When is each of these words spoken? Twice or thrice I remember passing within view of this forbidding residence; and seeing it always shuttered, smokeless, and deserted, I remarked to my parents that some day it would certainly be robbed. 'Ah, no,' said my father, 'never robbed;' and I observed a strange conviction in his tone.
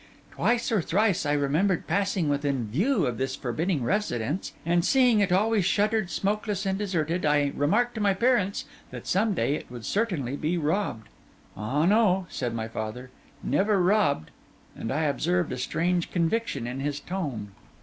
Twice 0.31 0.71
or 0.71 0.81
thrice 0.81 1.27
I 1.27 1.33
remember 1.33 1.77
passing 1.77 2.27
within 2.27 2.65
view 2.65 3.05
of 3.05 3.19
this 3.19 3.35
forbidding 3.35 3.83
residence; 3.83 4.51
and 4.65 4.83
seeing 4.83 5.19
it 5.19 5.31
always 5.31 5.63
shuttered, 5.63 6.09
smokeless, 6.09 6.65
and 6.65 6.75
deserted, 6.75 7.23
I 7.23 7.51
remarked 7.55 7.93
to 7.93 8.01
my 8.01 8.15
parents 8.15 8.65
that 8.89 9.05
some 9.05 9.35
day 9.35 9.53
it 9.53 9.69
would 9.69 9.85
certainly 9.85 10.35
be 10.35 10.57
robbed. 10.57 11.07
'Ah, 11.55 11.85
no,' 11.85 12.25
said 12.31 12.55
my 12.55 12.67
father, 12.67 13.11
'never 13.43 13.79
robbed;' 13.79 14.31
and 14.75 14.91
I 14.91 15.03
observed 15.03 15.51
a 15.51 15.57
strange 15.59 16.11
conviction 16.11 16.65
in 16.65 16.79
his 16.79 16.99
tone. 16.99 17.51